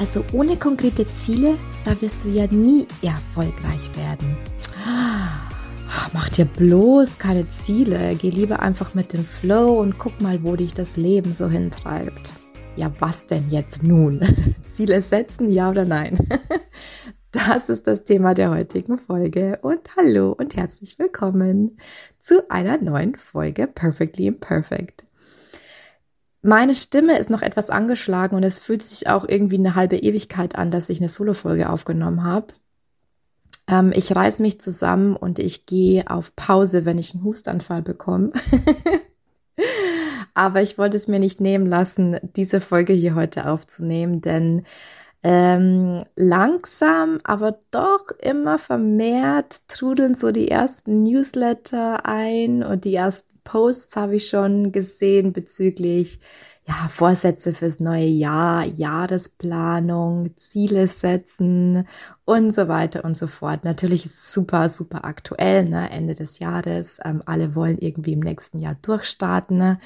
[0.00, 4.34] Also ohne konkrete Ziele, da wirst du ja nie erfolgreich werden.
[6.14, 8.14] Mach dir bloß keine Ziele.
[8.16, 12.32] Geh lieber einfach mit dem Flow und guck mal, wo dich das Leben so hintreibt.
[12.76, 14.22] Ja, was denn jetzt nun?
[14.64, 16.18] Ziele setzen, ja oder nein?
[17.32, 19.60] Das ist das Thema der heutigen Folge.
[19.62, 21.76] Und hallo und herzlich willkommen
[22.18, 25.04] zu einer neuen Folge Perfectly Imperfect.
[26.42, 30.56] Meine Stimme ist noch etwas angeschlagen und es fühlt sich auch irgendwie eine halbe Ewigkeit
[30.56, 32.54] an, dass ich eine Solo-Folge aufgenommen habe.
[33.68, 38.32] Ähm, ich reiß mich zusammen und ich gehe auf Pause, wenn ich einen Hustanfall bekomme.
[40.34, 44.62] Aber ich wollte es mir nicht nehmen lassen, diese Folge hier heute aufzunehmen, denn
[45.22, 53.39] ähm, langsam, aber doch immer vermehrt trudeln so die ersten Newsletter ein und die ersten
[53.50, 56.20] Posts habe ich schon gesehen bezüglich
[56.68, 61.88] ja, Vorsätze fürs neue Jahr, Jahresplanung, Ziele setzen
[62.24, 63.64] und so weiter und so fort.
[63.64, 65.90] Natürlich ist es super, super aktuell, ne?
[65.90, 67.00] Ende des Jahres.
[67.04, 69.58] Ähm, alle wollen irgendwie im nächsten Jahr durchstarten.
[69.58, 69.80] Ne?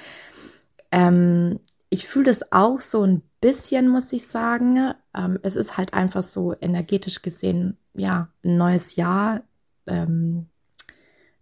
[0.93, 4.93] Ähm, ich fühle das auch so ein bisschen, muss ich sagen.
[5.17, 9.43] Ähm, es ist halt einfach so energetisch gesehen, ja, ein neues Jahr.
[9.87, 10.49] Ähm,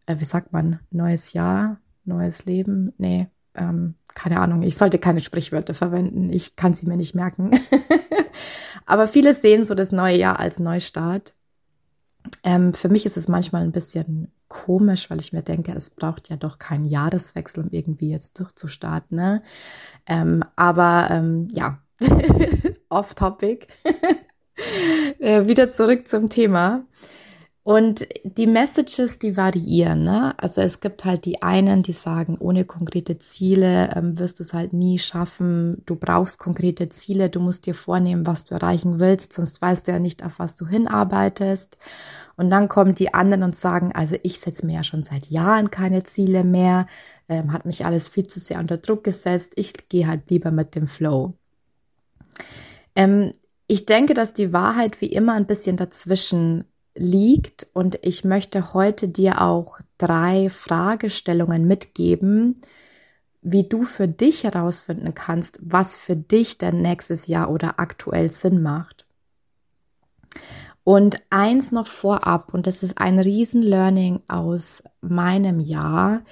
[0.06, 0.78] äh, wie sagt man?
[0.90, 2.92] Neues Jahr, neues Leben.
[2.98, 4.62] Nee, ähm, keine Ahnung.
[4.62, 6.30] Ich sollte keine Sprichwörter verwenden.
[6.30, 7.50] Ich kann sie mir nicht merken.
[8.86, 11.34] Aber viele sehen so das neue Jahr als Neustart.
[12.44, 16.28] Ähm, für mich ist es manchmal ein bisschen komisch, weil ich mir denke, es braucht
[16.28, 19.16] ja doch keinen Jahreswechsel, um irgendwie jetzt durchzustarten.
[19.16, 19.42] Ne?
[20.06, 21.78] Ähm, aber ähm, ja,
[22.88, 23.66] off-topic.
[25.18, 26.84] äh, wieder zurück zum Thema.
[27.64, 30.02] Und die Messages, die variieren.
[30.02, 30.34] Ne?
[30.36, 34.52] Also es gibt halt die einen, die sagen, ohne konkrete Ziele ähm, wirst du es
[34.52, 35.80] halt nie schaffen.
[35.86, 37.30] Du brauchst konkrete Ziele.
[37.30, 40.56] Du musst dir vornehmen, was du erreichen willst, sonst weißt du ja nicht, auf was
[40.56, 41.78] du hinarbeitest.
[42.36, 45.70] Und dann kommen die anderen und sagen, also ich setze mir ja schon seit Jahren
[45.70, 46.86] keine Ziele mehr,
[47.28, 49.52] ähm, hat mich alles viel zu sehr unter Druck gesetzt.
[49.54, 51.34] Ich gehe halt lieber mit dem Flow.
[52.96, 53.30] Ähm,
[53.68, 56.64] ich denke, dass die Wahrheit wie immer ein bisschen dazwischen
[56.94, 62.60] liegt und ich möchte heute dir auch drei Fragestellungen mitgeben,
[63.40, 68.62] wie du für dich herausfinden kannst, was für dich denn nächstes Jahr oder aktuell Sinn
[68.62, 69.04] macht.
[70.84, 76.22] Und eins noch vorab, und das ist ein Riesen-Learning aus meinem Jahr,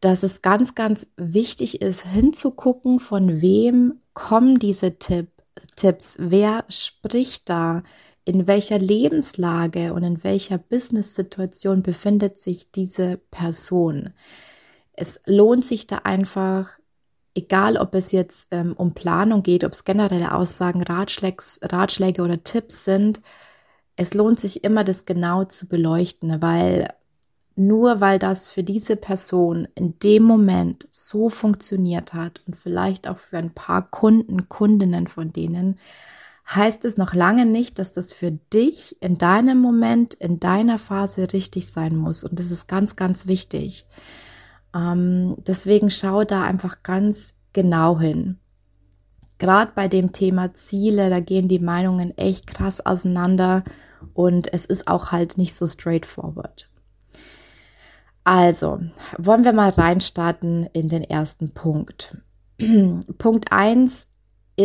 [0.00, 5.28] dass es ganz, ganz wichtig ist, hinzugucken, von wem kommen diese Tipp,
[5.76, 7.82] Tipps, wer spricht da,
[8.24, 14.10] in welcher Lebenslage und in welcher Business-Situation befindet sich diese Person.
[14.92, 16.78] Es lohnt sich da einfach,
[17.34, 22.44] egal ob es jetzt ähm, um Planung geht, ob es generelle Aussagen, Ratschlägs, Ratschläge oder
[22.44, 23.20] Tipps sind,
[23.96, 26.88] es lohnt sich immer, das genau zu beleuchten, weil
[27.54, 33.18] nur weil das für diese Person in dem Moment so funktioniert hat und vielleicht auch
[33.18, 35.78] für ein paar Kunden, Kundinnen von denen,
[36.54, 41.32] heißt es noch lange nicht, dass das für dich in deinem Moment, in deiner Phase
[41.32, 42.24] richtig sein muss.
[42.24, 43.86] Und das ist ganz, ganz wichtig.
[44.74, 48.38] Ähm, deswegen schau da einfach ganz genau hin.
[49.38, 53.64] Gerade bei dem Thema Ziele, da gehen die Meinungen echt krass auseinander
[54.14, 56.70] und es ist auch halt nicht so straightforward.
[58.24, 58.80] Also,
[59.18, 62.16] wollen wir mal reinstarten in den ersten Punkt.
[63.18, 64.06] Punkt eins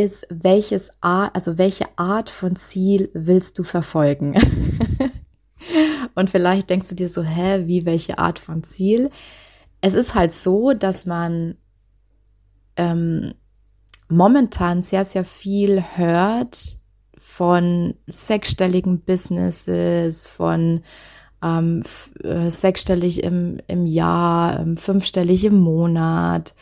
[0.03, 4.35] ist, welches Art, also welche Art von Ziel willst du verfolgen?
[6.15, 9.09] Und vielleicht denkst du dir so, hä, wie welche Art von Ziel?
[9.81, 11.55] Es ist halt so, dass man
[12.75, 13.33] ähm,
[14.09, 16.79] momentan sehr, sehr viel hört
[17.17, 20.81] von sechsstelligen Businesses, von
[21.43, 21.83] ähm,
[22.23, 26.55] äh, sechsstellig im, im Jahr, ähm, fünfstellig im Monat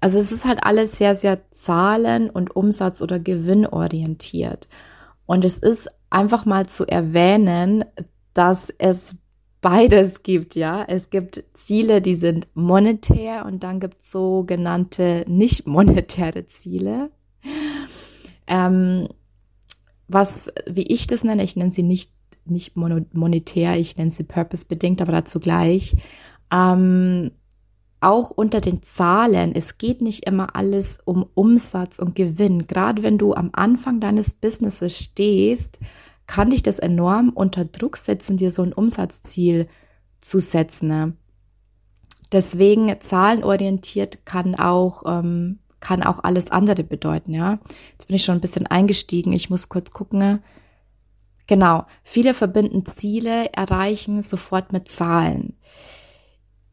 [0.00, 4.68] also es ist halt alles sehr, sehr zahlen- und Umsatz- oder gewinnorientiert.
[5.26, 7.84] Und es ist einfach mal zu erwähnen,
[8.32, 9.16] dass es
[9.60, 10.84] beides gibt, ja.
[10.86, 17.10] Es gibt Ziele, die sind monetär und dann gibt es sogenannte nicht monetäre Ziele.
[18.46, 19.08] Ähm,
[20.06, 22.12] was, wie ich das nenne, ich nenne sie nicht,
[22.46, 25.96] nicht monetär, ich nenne sie purpose-bedingt, aber dazu gleich.
[26.50, 27.32] Ähm,
[28.00, 32.66] auch unter den Zahlen, es geht nicht immer alles um Umsatz und Gewinn.
[32.66, 35.78] Gerade wenn du am Anfang deines Businesses stehst,
[36.26, 39.66] kann dich das enorm unter Druck setzen, dir so ein Umsatzziel
[40.20, 40.88] zu setzen.
[40.88, 41.12] Ne?
[42.32, 47.58] Deswegen zahlenorientiert kann auch ähm, kann auch alles andere bedeuten, ja.
[47.92, 49.32] Jetzt bin ich schon ein bisschen eingestiegen.
[49.32, 50.42] Ich muss kurz gucken.
[51.46, 51.86] Genau.
[52.02, 55.56] Viele verbinden Ziele erreichen sofort mit Zahlen.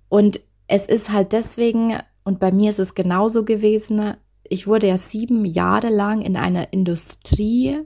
[0.10, 4.16] Und es ist halt deswegen, und bei mir ist es genauso gewesen,
[4.48, 7.80] ich wurde ja sieben Jahre lang in einer Industrie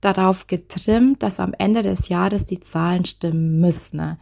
[0.00, 4.18] darauf getrimmt, dass am Ende des Jahres die Zahlen stimmen müssen.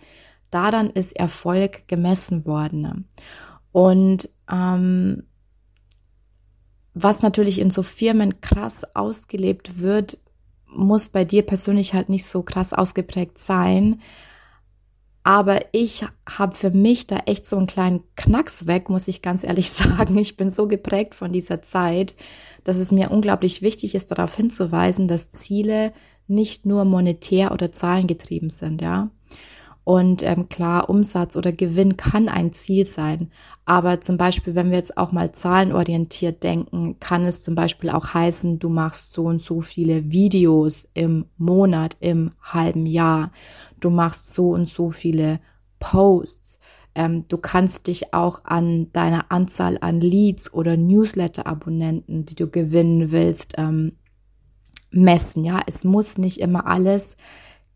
[0.50, 3.08] Daran ist Erfolg gemessen worden.
[3.72, 5.24] Und ähm,
[6.94, 10.18] was natürlich in so Firmen krass ausgelebt wird,
[10.66, 14.00] muss bei dir persönlich halt nicht so krass ausgeprägt sein.
[15.30, 19.44] Aber ich habe für mich da echt so einen kleinen Knacks weg, muss ich ganz
[19.44, 20.18] ehrlich sagen.
[20.18, 22.16] Ich bin so geprägt von dieser Zeit,
[22.64, 25.92] dass es mir unglaublich wichtig ist, darauf hinzuweisen, dass Ziele
[26.26, 29.12] nicht nur monetär oder zahlengetrieben sind, ja.
[29.84, 33.30] Und ähm, klar, Umsatz oder Gewinn kann ein Ziel sein.
[33.64, 38.12] Aber zum Beispiel, wenn wir jetzt auch mal zahlenorientiert denken, kann es zum Beispiel auch
[38.12, 43.32] heißen, du machst so und so viele Videos im Monat, im halben Jahr.
[43.80, 45.40] Du machst so und so viele
[45.78, 46.58] Posts.
[46.94, 53.12] Ähm, du kannst dich auch an deiner Anzahl an Leads oder Newsletter-Abonnenten, die du gewinnen
[53.12, 53.92] willst, ähm,
[54.90, 55.44] messen.
[55.44, 57.16] Ja, es muss nicht immer alles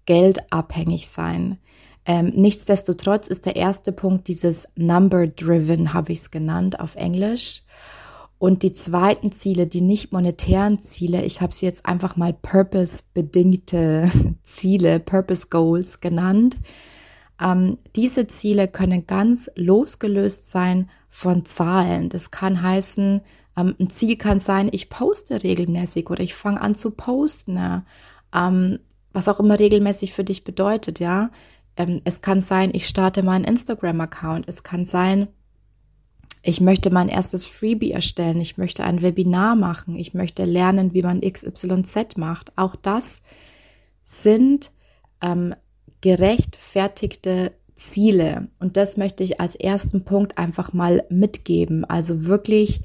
[0.06, 1.58] geldabhängig sein.
[2.06, 7.62] Ähm, nichtsdestotrotz ist der erste Punkt dieses Number-Driven, habe ich es genannt auf Englisch.
[8.38, 14.10] Und die zweiten Ziele, die nicht monetären Ziele, ich habe sie jetzt einfach mal Purpose-bedingte
[14.42, 16.58] Ziele, Purpose Goals genannt.
[17.40, 22.10] Ähm, diese Ziele können ganz losgelöst sein von Zahlen.
[22.10, 23.22] Das kann heißen,
[23.56, 27.56] ähm, ein Ziel kann sein, ich poste regelmäßig oder ich fange an zu posten.
[27.56, 27.84] Ja.
[28.34, 28.80] Ähm,
[29.12, 31.30] was auch immer regelmäßig für dich bedeutet, ja.
[31.76, 34.48] Ähm, es kann sein, ich starte meinen Instagram-Account.
[34.48, 35.28] Es kann sein,
[36.42, 38.40] ich möchte mein erstes Freebie erstellen.
[38.40, 39.96] Ich möchte ein Webinar machen.
[39.96, 42.52] Ich möchte lernen, wie man XYZ macht.
[42.56, 43.22] Auch das
[44.02, 44.70] sind
[45.22, 45.54] ähm,
[46.02, 48.48] gerechtfertigte Ziele.
[48.58, 51.86] Und das möchte ich als ersten Punkt einfach mal mitgeben.
[51.86, 52.82] Also wirklich,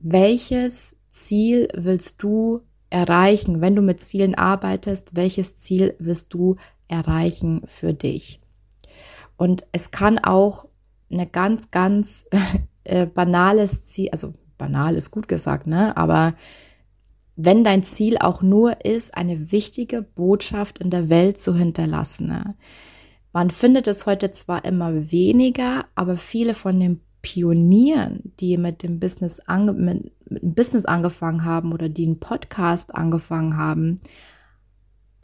[0.00, 5.14] welches Ziel willst du erreichen, wenn du mit Zielen arbeitest?
[5.14, 6.56] Welches Ziel wirst du
[6.90, 8.40] erreichen für dich.
[9.36, 10.66] Und es kann auch
[11.10, 12.24] eine ganz, ganz
[12.84, 15.96] äh, banales Ziel, also banal ist gut gesagt, ne?
[15.96, 16.34] Aber
[17.42, 22.26] wenn dein Ziel auch nur ist, eine wichtige Botschaft in der Welt zu hinterlassen.
[22.26, 22.54] Ne?
[23.32, 28.98] Man findet es heute zwar immer weniger, aber viele von den Pionieren, die mit dem
[28.98, 34.00] Business, ange mit, mit dem Business angefangen haben oder die einen Podcast angefangen haben,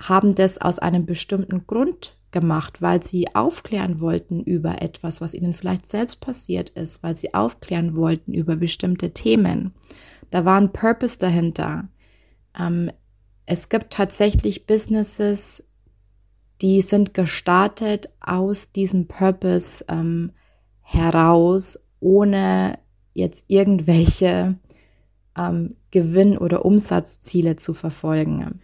[0.01, 5.55] haben das aus einem bestimmten Grund gemacht, weil sie aufklären wollten über etwas, was ihnen
[5.55, 9.73] vielleicht selbst passiert ist, weil sie aufklären wollten über bestimmte Themen.
[10.31, 11.89] Da war ein Purpose dahinter.
[12.59, 12.91] Ähm,
[13.47, 15.63] es gibt tatsächlich Businesses,
[16.63, 20.33] die sind gestartet aus diesem Purpose ähm,
[20.83, 22.79] heraus, ohne
[23.13, 24.57] jetzt irgendwelche
[25.39, 28.61] ähm, Gewinn- oder Umsatzziele zu verfolgen.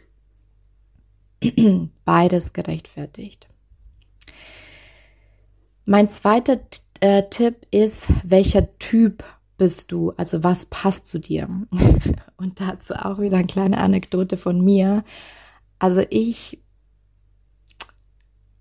[2.05, 3.49] Beides gerechtfertigt.
[5.85, 6.59] Mein zweiter
[7.01, 9.25] äh, Tipp ist, welcher Typ
[9.59, 10.13] bist du?
[10.17, 11.49] Also was passt zu dir?
[12.37, 15.05] Und dazu auch wieder eine kleine Anekdote von mir.
[15.79, 16.63] Also ich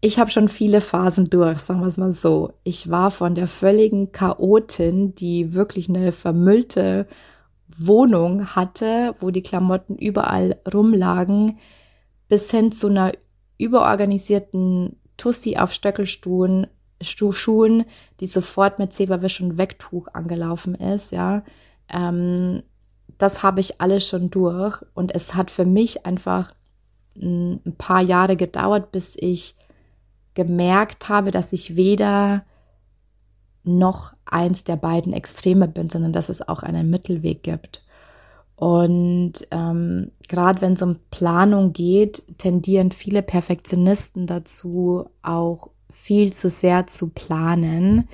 [0.03, 2.53] ich habe schon viele Phasen durch, sagen wir es mal so.
[2.63, 7.07] Ich war von der völligen Chaotin, die wirklich eine vermüllte
[7.77, 11.59] Wohnung hatte, wo die Klamotten überall rumlagen,
[12.31, 13.11] bis hin zu einer
[13.57, 16.67] überorganisierten Tussi auf Stöckelschuhen,
[17.01, 17.83] Schuhen,
[18.21, 21.43] die sofort mit Zeberwisch und Wegtuch angelaufen ist, ja.
[21.89, 22.63] Ähm,
[23.17, 26.53] das habe ich alles schon durch und es hat für mich einfach
[27.17, 29.55] ein paar Jahre gedauert, bis ich
[30.33, 32.45] gemerkt habe, dass ich weder
[33.65, 37.83] noch eins der beiden Extreme bin, sondern dass es auch einen Mittelweg gibt.
[38.61, 46.51] Und ähm, gerade wenn es um Planung geht, tendieren viele Perfektionisten dazu, auch viel zu
[46.51, 48.07] sehr zu planen,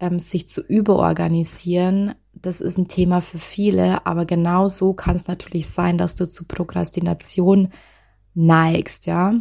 [0.00, 2.16] ähm, sich zu überorganisieren.
[2.34, 6.26] Das ist ein Thema für viele, aber genau so kann es natürlich sein, dass du
[6.26, 7.68] zu Prokrastination
[8.34, 9.34] neigst, ja.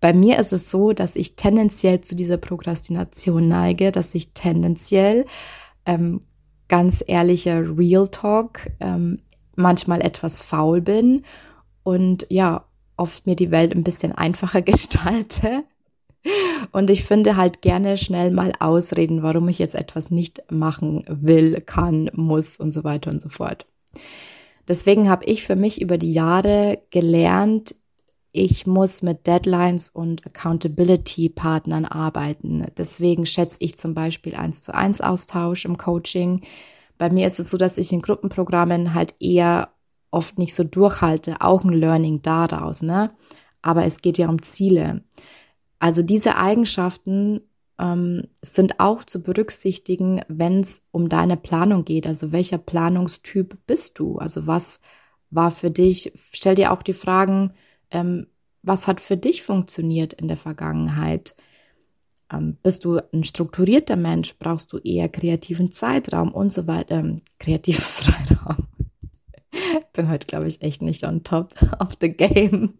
[0.00, 5.26] Bei mir ist es so, dass ich tendenziell zu dieser Prokrastination neige, dass ich tendenziell
[5.84, 6.22] ähm,
[6.68, 9.18] ganz ehrlicher Real Talk ähm,
[9.56, 11.22] manchmal etwas faul bin
[11.82, 12.64] und ja,
[12.96, 15.64] oft mir die Welt ein bisschen einfacher gestalte.
[16.72, 21.60] Und ich finde halt gerne schnell mal Ausreden, warum ich jetzt etwas nicht machen will,
[21.60, 23.66] kann, muss und so weiter und so fort.
[24.66, 27.74] Deswegen habe ich für mich über die Jahre gelernt,
[28.32, 32.66] ich muss mit Deadlines und Accountability-Partnern arbeiten.
[32.76, 36.42] Deswegen schätze ich zum Beispiel eins zu eins Austausch im Coaching.
[36.98, 39.70] Bei mir ist es so, dass ich in Gruppenprogrammen halt eher
[40.10, 43.10] oft nicht so durchhalte, auch ein Learning daraus, ne?
[43.62, 45.02] Aber es geht ja um Ziele.
[45.78, 47.40] Also diese Eigenschaften
[47.78, 52.06] ähm, sind auch zu berücksichtigen, wenn es um deine Planung geht.
[52.06, 54.18] Also welcher Planungstyp bist du?
[54.18, 54.80] Also was
[55.30, 56.12] war für dich?
[56.32, 57.52] Stell dir auch die Fragen,
[57.90, 58.26] ähm,
[58.62, 61.34] was hat für dich funktioniert in der Vergangenheit?
[62.32, 64.36] Ähm, bist du ein strukturierter Mensch?
[64.38, 66.96] Brauchst du eher kreativen Zeitraum und so weiter?
[66.96, 68.66] Ähm, kreativen Freiraum.
[69.92, 72.78] Bin heute, glaube ich, echt nicht on top of the game.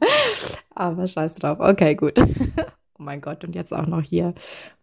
[0.74, 1.58] Aber scheiß drauf.
[1.60, 2.18] Okay, gut.
[2.18, 4.34] oh mein Gott, und jetzt auch noch hier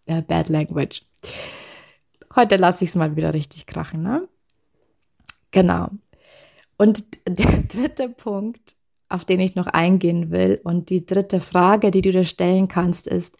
[0.05, 1.03] äh, Bad Language.
[2.35, 4.27] Heute lasse ich es mal wieder richtig krachen, ne?
[5.51, 5.89] Genau.
[6.77, 8.75] Und der dritte Punkt,
[9.09, 13.07] auf den ich noch eingehen will, und die dritte Frage, die du dir stellen kannst,
[13.07, 13.37] ist,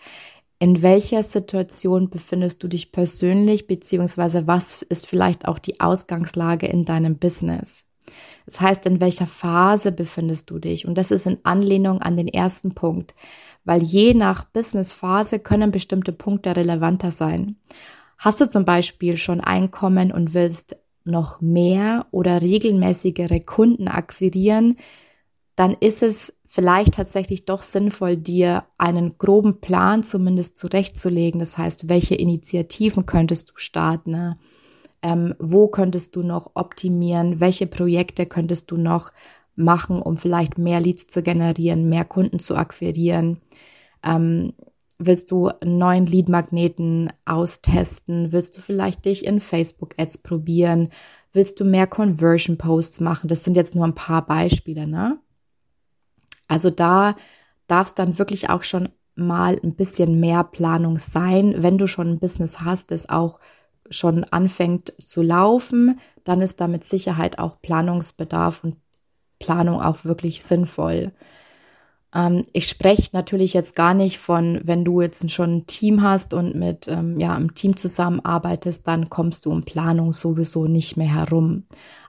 [0.59, 6.85] in welcher Situation befindest du dich persönlich, beziehungsweise was ist vielleicht auch die Ausgangslage in
[6.85, 7.85] deinem Business?
[8.45, 10.87] Das heißt, in welcher Phase befindest du dich?
[10.87, 13.15] Und das ist in Anlehnung an den ersten Punkt,
[13.65, 17.57] weil je nach Businessphase können bestimmte Punkte relevanter sein.
[18.17, 24.77] Hast du zum Beispiel schon Einkommen und willst noch mehr oder regelmäßigere Kunden akquirieren,
[25.55, 31.39] dann ist es vielleicht tatsächlich doch sinnvoll, dir einen groben Plan zumindest zurechtzulegen.
[31.39, 34.35] Das heißt, welche Initiativen könntest du starten?
[35.01, 37.39] Ähm, wo könntest du noch optimieren?
[37.39, 39.11] Welche Projekte könntest du noch
[39.55, 43.39] machen, um vielleicht mehr Leads zu generieren, mehr Kunden zu akquirieren?
[44.03, 44.53] Ähm,
[44.97, 48.31] willst du einen neuen Lead-Magneten austesten?
[48.31, 50.89] Willst du vielleicht dich in Facebook-Ads probieren?
[51.31, 53.27] Willst du mehr Conversion-Posts machen?
[53.27, 55.19] Das sind jetzt nur ein paar Beispiele, ne?
[56.47, 57.15] Also da
[57.67, 61.55] darf es dann wirklich auch schon mal ein bisschen mehr Planung sein.
[61.57, 63.39] Wenn du schon ein Business hast, das auch
[63.89, 68.77] schon anfängt zu laufen, dann ist da mit Sicherheit auch Planungsbedarf und
[69.39, 71.11] Planung auch wirklich sinnvoll.
[72.13, 76.33] Ähm, ich spreche natürlich jetzt gar nicht von, wenn du jetzt schon ein Team hast
[76.33, 81.13] und mit ähm, ja, einem Team zusammenarbeitest, dann kommst du um Planung sowieso nicht mehr
[81.13, 81.63] herum.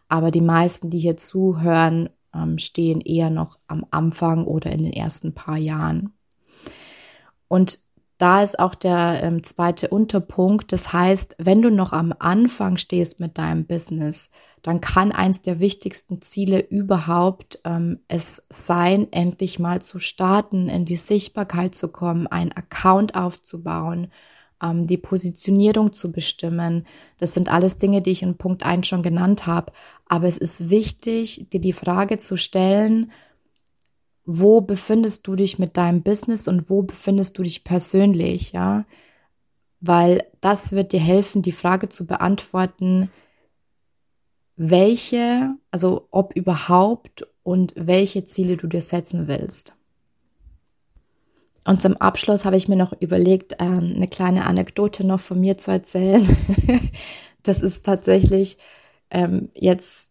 [0.09, 4.93] Aber die meisten, die hier zuhören, ähm, stehen eher noch am Anfang oder in den
[4.93, 6.13] ersten paar Jahren.
[7.49, 7.79] Und
[8.19, 10.73] da ist auch der ähm, zweite Unterpunkt.
[10.73, 14.31] Das heißt, wenn du noch am Anfang stehst mit deinem Business,
[14.63, 20.85] dann kann eins der wichtigsten Ziele überhaupt ähm, es sein, endlich mal zu starten, in
[20.85, 24.09] die Sichtbarkeit zu kommen, einen Account aufzubauen,
[24.65, 26.87] ähm, die Positionierung zu bestimmen.
[27.19, 29.73] Das sind alles Dinge, die ich in Punkt 1 schon genannt habe.
[30.07, 33.13] Aber es ist wichtig, dir die Frage zu stellen,
[34.25, 38.87] wo befindest du dich mit deinem Business und wo befindest du dich persönlich, ja?
[39.81, 43.11] Weil das wird dir helfen, die Frage zu beantworten,
[44.57, 49.75] welche, also ob überhaupt und welche Ziele du dir setzen willst.
[51.67, 55.57] Und zum Abschluss habe ich mir noch überlegt, ähm, eine kleine Anekdote noch von mir
[55.57, 56.27] zu erzählen.
[57.43, 58.59] das ist tatsächlich
[59.11, 60.11] ähm, jetzt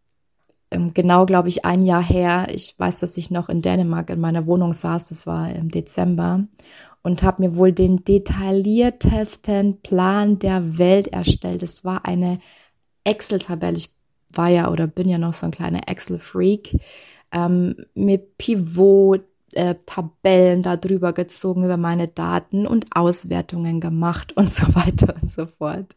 [0.73, 2.47] ähm, genau, glaube ich, ein Jahr her.
[2.51, 5.07] Ich weiß, dass ich noch in Dänemark in meiner Wohnung saß.
[5.09, 6.45] Das war im Dezember
[7.03, 11.61] und habe mir wohl den detailliertesten Plan der Welt erstellt.
[11.61, 12.39] Es war eine
[13.03, 13.77] Excel-Tabelle.
[13.77, 13.91] Ich
[14.33, 16.79] war ja oder bin ja noch so ein kleiner Excel-Freak.
[17.31, 19.21] Ähm, mit Pivot,
[19.55, 25.45] äh, Tabellen darüber gezogen über meine Daten und Auswertungen gemacht und so weiter und so
[25.45, 25.95] fort.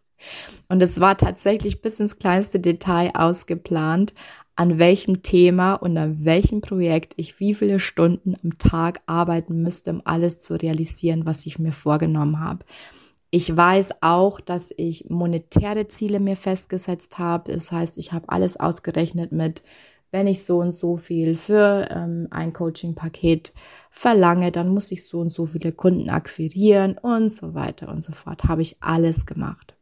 [0.69, 4.15] Und es war tatsächlich bis ins kleinste Detail ausgeplant,
[4.57, 9.91] an welchem Thema und an welchem Projekt ich wie viele Stunden am Tag arbeiten müsste,
[9.91, 12.65] um alles zu realisieren, was ich mir vorgenommen habe.
[13.31, 17.53] Ich weiß auch, dass ich monetäre Ziele mir festgesetzt habe.
[17.53, 19.63] Das heißt, ich habe alles ausgerechnet mit
[20.17, 23.53] wenn ich so und so viel für ähm, ein Coaching-Paket
[23.91, 28.13] verlange, dann muss ich so und so viele Kunden akquirieren und so weiter und so
[28.13, 28.45] fort.
[28.45, 29.77] Habe ich alles gemacht.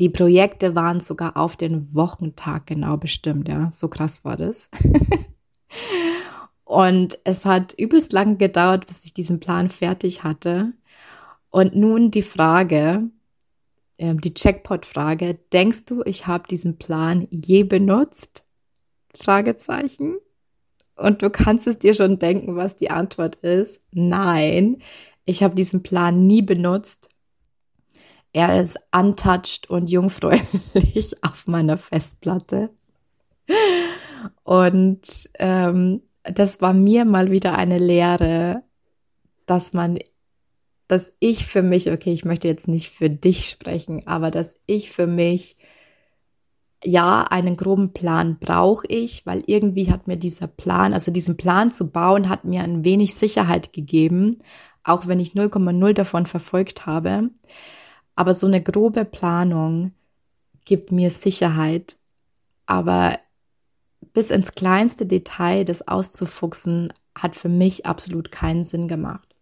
[0.00, 3.70] Die Projekte waren sogar auf den Wochentag genau bestimmt, ja.
[3.72, 4.68] So krass war das.
[6.64, 10.74] und es hat übelst lang gedauert, bis ich diesen Plan fertig hatte.
[11.48, 13.04] Und nun die Frage,
[13.96, 18.45] äh, die Checkpot-Frage, denkst du, ich habe diesen Plan je benutzt?
[19.16, 20.16] Fragezeichen.
[20.96, 23.82] Und du kannst es dir schon denken, was die Antwort ist.
[23.92, 24.78] Nein,
[25.24, 27.08] ich habe diesen Plan nie benutzt.
[28.32, 32.70] Er ist untouched und jungfräulich auf meiner Festplatte.
[34.42, 38.62] Und ähm, das war mir mal wieder eine Lehre,
[39.46, 39.98] dass man,
[40.88, 44.90] dass ich für mich, okay, ich möchte jetzt nicht für dich sprechen, aber dass ich
[44.90, 45.56] für mich
[46.84, 51.72] ja, einen groben Plan brauche ich, weil irgendwie hat mir dieser Plan, also diesen Plan
[51.72, 54.36] zu bauen, hat mir ein wenig Sicherheit gegeben,
[54.84, 57.30] auch wenn ich 0,0 davon verfolgt habe.
[58.14, 59.92] Aber so eine grobe Planung
[60.64, 61.96] gibt mir Sicherheit.
[62.66, 63.18] Aber
[64.12, 69.34] bis ins kleinste Detail das auszufuchsen, hat für mich absolut keinen Sinn gemacht.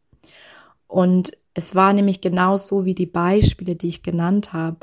[0.86, 4.78] Und es war nämlich genau so wie die Beispiele, die ich genannt habe.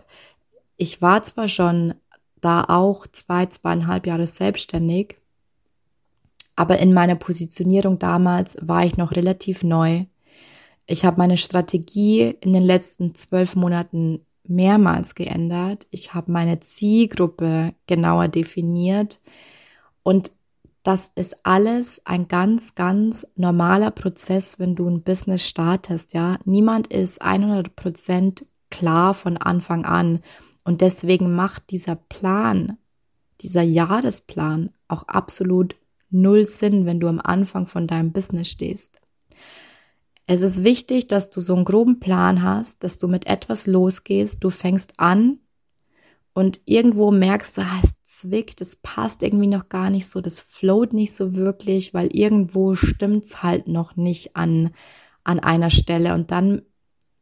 [0.78, 1.94] Ich war zwar schon
[2.42, 5.18] da auch zwei, zweieinhalb Jahre selbstständig.
[6.56, 10.06] Aber in meiner Positionierung damals war ich noch relativ neu.
[10.86, 15.88] Ich habe meine Strategie in den letzten zwölf Monaten mehrmals geändert.
[15.92, 19.22] Ich habe meine Zielgruppe genauer definiert.
[20.04, 20.32] Und
[20.84, 26.38] das ist alles ein ganz, ganz normaler Prozess, wenn du ein Business startest, ja.
[26.46, 30.22] Niemand ist 100 Prozent klar von Anfang an.
[30.64, 32.78] Und deswegen macht dieser Plan,
[33.42, 35.76] dieser Jahresplan auch absolut
[36.10, 39.00] null Sinn, wenn du am Anfang von deinem Business stehst.
[40.28, 44.44] Es ist wichtig, dass du so einen groben Plan hast, dass du mit etwas losgehst,
[44.44, 45.40] du fängst an
[46.34, 50.40] und irgendwo merkst du, ah, es zwickt, es passt irgendwie noch gar nicht so, das
[50.40, 54.72] float nicht so wirklich, weil irgendwo stimmt's halt noch nicht an,
[55.24, 56.62] an einer Stelle und dann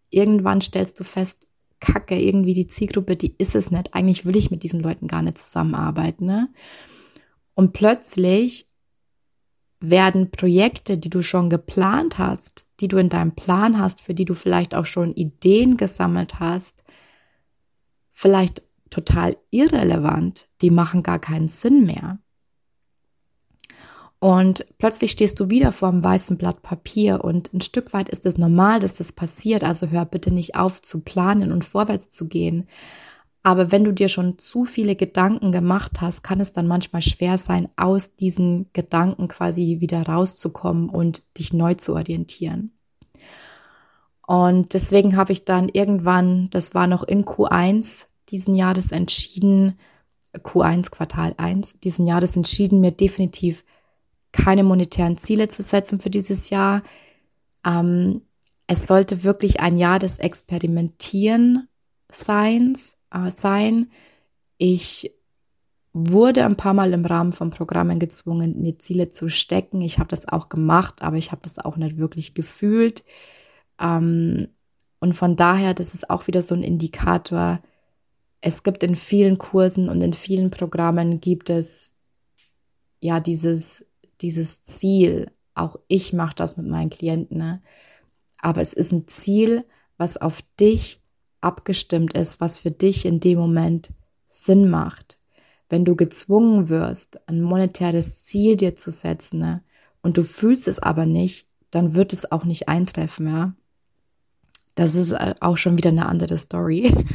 [0.09, 1.47] irgendwann stellst du fest,
[1.79, 3.93] Kacke, irgendwie die Zielgruppe, die ist es nicht.
[3.93, 6.25] Eigentlich will ich mit diesen Leuten gar nicht zusammenarbeiten.
[6.25, 6.49] Ne?
[7.55, 8.67] Und plötzlich
[9.79, 14.25] werden Projekte, die du schon geplant hast, die du in deinem Plan hast, für die
[14.25, 16.83] du vielleicht auch schon Ideen gesammelt hast,
[18.11, 20.49] vielleicht total irrelevant.
[20.61, 22.19] Die machen gar keinen Sinn mehr.
[24.19, 28.25] Und plötzlich stehst du wieder vor einem weißen Blatt Papier und ein Stück weit ist
[28.25, 29.63] es normal, dass das passiert.
[29.63, 32.67] Also hör bitte nicht auf zu planen und vorwärts zu gehen.
[33.43, 37.37] Aber wenn du dir schon zu viele Gedanken gemacht hast, kann es dann manchmal schwer
[37.37, 42.73] sein, aus diesen Gedanken quasi wieder rauszukommen und dich neu zu orientieren.
[44.27, 49.79] Und deswegen habe ich dann irgendwann, das war noch in Q1 diesen Jahres entschieden,
[50.35, 53.63] Q1 Quartal 1 diesen Jahres entschieden, mir definitiv
[54.43, 56.83] keine monetären Ziele zu setzen für dieses Jahr.
[57.65, 58.21] Ähm,
[58.67, 61.67] es sollte wirklich ein Jahr des Experimentieren
[62.11, 63.91] Seins, äh, sein.
[64.57, 65.13] Ich
[65.93, 69.81] wurde ein paar Mal im Rahmen von Programmen gezwungen, mir Ziele zu stecken.
[69.81, 73.03] Ich habe das auch gemacht, aber ich habe das auch nicht wirklich gefühlt.
[73.79, 74.49] Ähm,
[74.99, 77.61] und von daher, das ist auch wieder so ein Indikator.
[78.41, 81.93] Es gibt in vielen Kursen und in vielen Programmen gibt es
[82.99, 83.85] ja dieses
[84.21, 87.61] dieses Ziel, auch ich mache das mit meinen Klienten, ne?
[88.39, 89.65] aber es ist ein Ziel,
[89.97, 91.01] was auf dich
[91.41, 93.91] abgestimmt ist, was für dich in dem Moment
[94.27, 95.17] Sinn macht.
[95.69, 99.63] Wenn du gezwungen wirst, ein monetäres Ziel dir zu setzen ne?
[100.01, 103.53] und du fühlst es aber nicht, dann wird es auch nicht eintreffen, ja.
[104.75, 106.93] Das ist äh, auch schon wieder eine andere Story.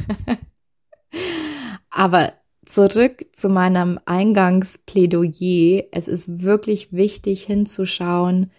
[1.89, 2.33] aber
[2.65, 5.83] Zurück zu meinem Eingangsplädoyer.
[5.91, 8.51] Es ist wirklich wichtig hinzuschauen,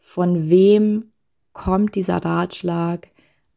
[0.00, 1.12] von wem
[1.52, 3.08] kommt dieser Ratschlag,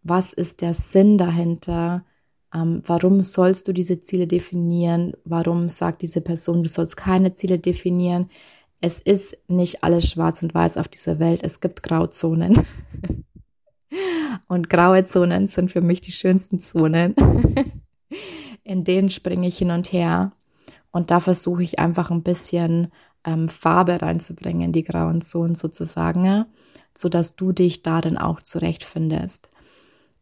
[0.03, 2.05] was ist der Sinn dahinter,
[2.53, 7.60] ähm, warum sollst du diese Ziele definieren, warum sagt diese Person, du sollst keine Ziele
[7.60, 8.29] definieren.
[8.79, 12.53] Es ist nicht alles schwarz und weiß auf dieser Welt, es gibt Grauzonen.
[14.47, 17.15] und graue Zonen sind für mich die schönsten Zonen.
[18.67, 20.32] in denen springe ich hin und her.
[20.91, 22.91] Und da versuche ich einfach ein bisschen
[23.23, 26.45] ähm, Farbe reinzubringen in die grauen Zonen sozusagen,
[26.95, 29.49] so dass du dich darin auch zurechtfindest.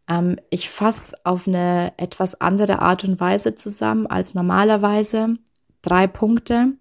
[0.10, 5.38] Ähm, ich fasse auf eine etwas andere Art und Weise zusammen als normalerweise.
[5.82, 6.74] Drei Punkte.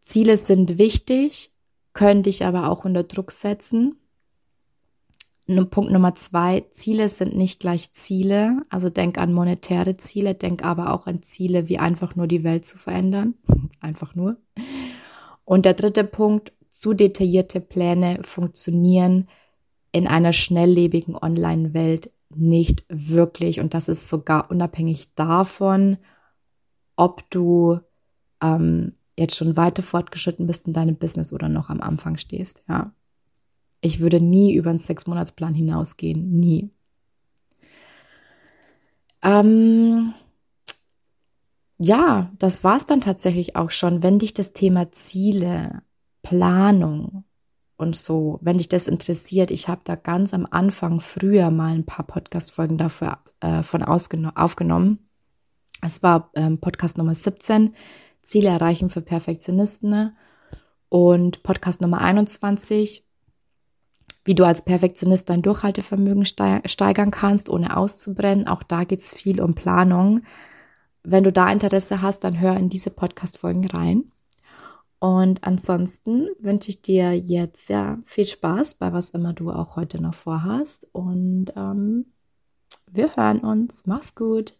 [0.00, 1.52] Ziele sind wichtig,
[1.92, 3.99] können dich aber auch unter Druck setzen.
[5.70, 8.62] Punkt Nummer zwei, Ziele sind nicht gleich Ziele.
[8.70, 12.64] Also denk an monetäre Ziele, denk aber auch an Ziele, wie einfach nur die Welt
[12.64, 13.34] zu verändern.
[13.80, 14.36] Einfach nur.
[15.44, 19.26] Und der dritte Punkt, zu detaillierte Pläne funktionieren
[19.90, 23.58] in einer schnelllebigen Online-Welt nicht wirklich.
[23.58, 25.98] Und das ist sogar unabhängig davon,
[26.96, 27.80] ob du
[28.42, 32.62] ähm, jetzt schon weiter fortgeschritten bist in deinem Business oder noch am Anfang stehst.
[32.68, 32.92] Ja.
[33.80, 36.38] Ich würde nie über einen Sechsmonatsplan hinausgehen.
[36.38, 36.70] Nie.
[39.22, 40.14] Ähm,
[41.78, 44.02] ja, das war es dann tatsächlich auch schon.
[44.02, 45.82] Wenn dich das Thema Ziele,
[46.22, 47.24] Planung
[47.76, 51.86] und so, wenn dich das interessiert, ich habe da ganz am Anfang früher mal ein
[51.86, 54.98] paar Podcast-Folgen dafür äh, aufgenommen.
[55.82, 57.74] Es war ähm, Podcast Nummer 17,
[58.20, 60.14] Ziele erreichen für Perfektionisten
[60.90, 63.06] und Podcast Nummer 21,
[64.30, 68.46] wie du als Perfektionist dein Durchhaltevermögen steigern kannst, ohne auszubrennen.
[68.46, 70.20] Auch da geht es viel um Planung.
[71.02, 74.12] Wenn du da Interesse hast, dann hör in diese Podcast-Folgen rein.
[75.00, 80.00] Und ansonsten wünsche ich dir jetzt ja viel Spaß bei was immer du auch heute
[80.00, 80.86] noch vorhast.
[80.92, 82.12] Und ähm,
[82.88, 83.84] wir hören uns.
[83.86, 84.59] Mach's gut.